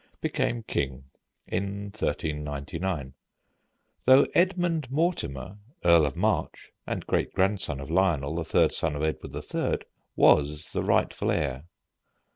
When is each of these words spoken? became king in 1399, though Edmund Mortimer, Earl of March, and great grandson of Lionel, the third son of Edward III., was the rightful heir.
became 0.19 0.63
king 0.63 1.03
in 1.45 1.91
1399, 1.95 3.13
though 4.05 4.25
Edmund 4.33 4.89
Mortimer, 4.89 5.59
Earl 5.85 6.07
of 6.07 6.15
March, 6.15 6.71
and 6.87 7.05
great 7.05 7.35
grandson 7.35 7.79
of 7.79 7.91
Lionel, 7.91 8.33
the 8.33 8.43
third 8.43 8.73
son 8.73 8.95
of 8.95 9.03
Edward 9.03 9.35
III., 9.35 9.77
was 10.15 10.71
the 10.71 10.81
rightful 10.81 11.29
heir. 11.29 11.65